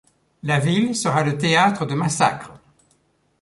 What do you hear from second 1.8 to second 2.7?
de massacres.